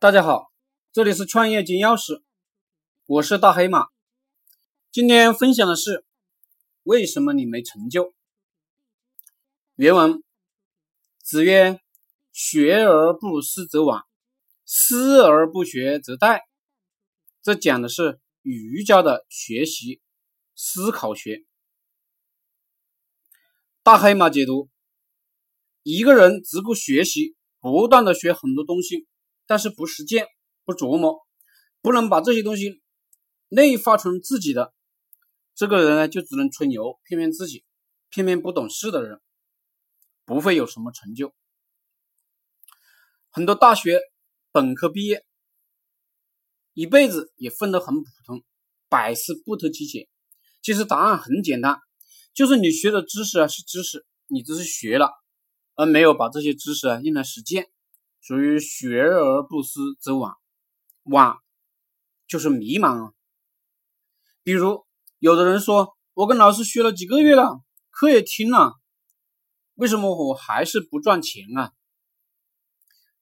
[0.00, 0.52] 大家好，
[0.92, 2.22] 这里是创业金钥匙，
[3.06, 3.88] 我是大黑马。
[4.92, 6.04] 今天分享的是
[6.84, 8.14] 为什么你没成就？
[9.74, 10.22] 原文：
[11.20, 11.80] 子曰
[12.32, 14.04] ：“学而不思则罔，
[14.64, 16.42] 思而不学则殆。”
[17.42, 20.00] 这讲的是儒家的学习
[20.54, 21.44] 思考学。
[23.82, 24.70] 大黑马解读：
[25.82, 29.08] 一个人只顾学习，不断的学很多东西。
[29.48, 30.26] 但是不实践、
[30.66, 31.26] 不琢磨，
[31.80, 32.82] 不能把这些东西
[33.48, 34.74] 内化成自己的，
[35.54, 37.64] 这个人呢就只能吹牛，骗骗自己，
[38.10, 39.22] 骗骗不懂事的人，
[40.26, 41.34] 不会有什么成就。
[43.30, 43.98] 很多大学
[44.52, 45.24] 本科毕业，
[46.74, 48.44] 一辈子也混得很普通，
[48.90, 50.10] 百思不得其解。
[50.60, 51.78] 其实答案很简单，
[52.34, 55.10] 就是你学的知识啊是知识，你只是学了，
[55.74, 57.70] 而没有把这些知识啊用来实践。
[58.28, 60.34] 属于学而不思则罔，
[61.02, 61.38] 罔
[62.26, 63.14] 就是迷茫啊。
[64.42, 64.84] 比如
[65.18, 68.74] 有的人说，我跟老师学了几个月了，课也听了，
[69.76, 71.72] 为什么我还是不赚钱啊？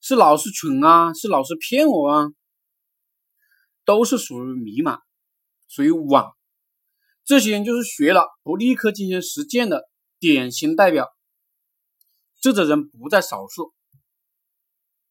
[0.00, 1.14] 是老师蠢啊？
[1.14, 2.26] 是老师骗我啊？
[3.84, 5.02] 都是属于迷茫，
[5.68, 6.32] 属于罔。
[7.24, 9.84] 这些人就是学了不立刻进行实践的
[10.18, 11.06] 典型代表。
[12.40, 13.72] 这种人不在少数。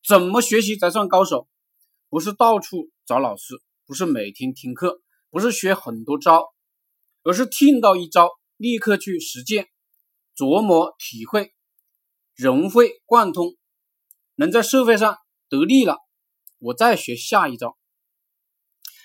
[0.08, 1.48] 怎么学习才算高手？
[2.10, 6.54] 不是到处找老师，不是每天听课，不是学很多招，
[7.24, 9.68] 而是听到一招立刻去实践，
[10.36, 11.56] 琢磨体会，
[12.36, 13.58] 融会贯通，
[14.36, 15.18] 能在社会上
[15.50, 15.98] 得力了，
[16.60, 17.76] 我再学下一招。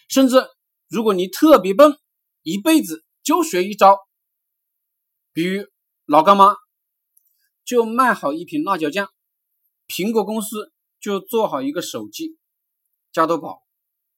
[0.06, 0.46] 甚至
[0.86, 1.98] 如果你特别笨，
[2.42, 3.96] 一辈子就学一招，
[5.32, 5.66] 比如
[6.04, 6.56] 老干妈
[7.64, 9.10] 就卖好一瓶辣椒酱，
[9.88, 10.74] 苹果公司。
[11.00, 12.36] 就做好一个手机，
[13.10, 13.62] 加多宝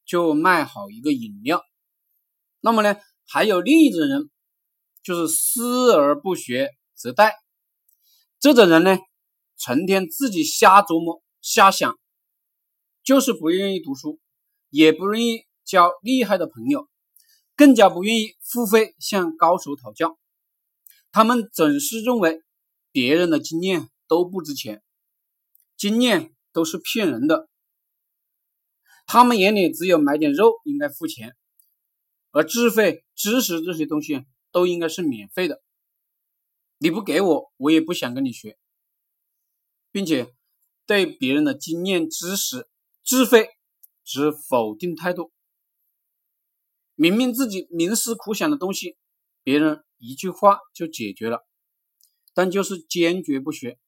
[0.05, 1.63] 就卖好一个饮料。
[2.61, 4.31] 那么呢，还有另一种人，
[5.03, 7.33] 就是思而不学则殆。
[8.41, 8.99] 这种人呢，
[9.57, 11.97] 成天自己瞎琢磨、瞎想，
[13.05, 14.21] 就是不愿意读书，
[14.69, 16.89] 也不愿意交厉害的朋友，
[17.55, 20.19] 更加不愿意付费向高手讨教。
[21.13, 22.43] 他们总是认为
[22.91, 24.83] 别人的经验都不值钱，
[25.77, 26.35] 经验。
[26.53, 27.49] 都是骗人的，
[29.07, 31.37] 他们眼里只有买点肉应该付钱，
[32.31, 35.63] 而智慧、知识这些东西都应该是免费的。
[36.79, 38.59] 你不给我，我也不想跟你学，
[39.91, 40.35] 并且
[40.87, 42.69] 对别人的经验、知识、
[43.03, 43.49] 智慧
[44.05, 45.33] 持否定态度。
[46.95, 48.97] 明明自己冥思苦想的东西，
[49.43, 51.47] 别人一句话就解决了，
[52.35, 53.79] 但就是坚决不学。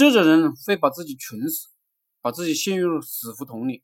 [0.00, 1.68] 这种人会把自己穷死，
[2.22, 3.82] 把自己陷入死胡同里。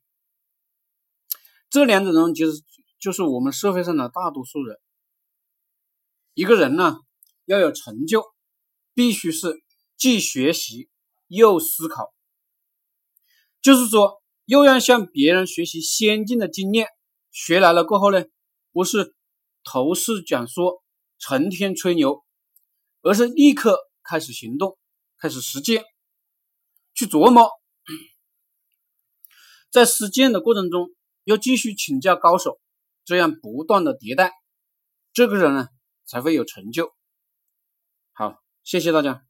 [1.69, 2.63] 这两种人其实
[2.99, 4.79] 就是我们社会上的大多数人。
[6.33, 6.97] 一个人呢
[7.45, 8.23] 要有成就，
[8.95, 9.61] 必须是
[9.95, 10.89] 既学习
[11.27, 12.11] 又思考，
[13.61, 16.87] 就是说又要向别人学习先进的经验，
[17.29, 18.25] 学来了过后呢，
[18.71, 19.13] 不是
[19.63, 20.81] 头是讲说，
[21.19, 22.25] 成天吹牛，
[23.03, 24.79] 而是立刻开始行动，
[25.19, 25.83] 开始实践。
[26.97, 27.47] 去琢磨，
[29.69, 30.89] 在实践的过程中，
[31.25, 32.59] 要继续请教高手，
[33.05, 34.33] 这样不断的迭代，
[35.13, 35.67] 这个人呢
[36.05, 36.95] 才会有成就。
[38.13, 39.26] 好，谢谢大家。